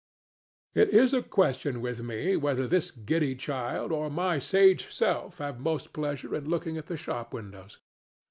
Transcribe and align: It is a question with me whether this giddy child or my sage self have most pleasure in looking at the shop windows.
It 0.73 0.89
is 0.89 1.13
a 1.13 1.21
question 1.21 1.79
with 1.79 2.01
me 2.01 2.35
whether 2.35 2.65
this 2.67 2.89
giddy 2.89 3.35
child 3.35 3.91
or 3.91 4.09
my 4.09 4.39
sage 4.39 4.91
self 4.91 5.37
have 5.37 5.59
most 5.59 5.93
pleasure 5.93 6.33
in 6.33 6.49
looking 6.49 6.75
at 6.79 6.87
the 6.87 6.97
shop 6.97 7.35
windows. 7.35 7.77